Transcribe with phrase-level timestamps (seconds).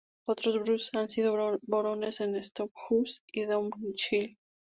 [0.25, 4.35] Otros Bruce han sido Barones de Stenhouse y de Downhill.